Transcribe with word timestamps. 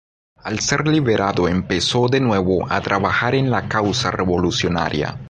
Al 0.41 0.59
ser 0.61 0.87
liberado 0.87 1.47
empezó 1.47 2.07
de 2.07 2.19
nuevo 2.19 2.65
a 2.71 2.81
trabajar 2.81 3.35
en 3.35 3.51
la 3.51 3.69
causa 3.69 4.09
revolucionaria. 4.09 5.19